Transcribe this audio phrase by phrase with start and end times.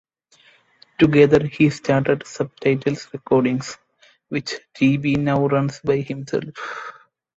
[0.97, 3.77] Together he started Subtitles Recordings,
[4.29, 6.93] which Teebee now runs by himself.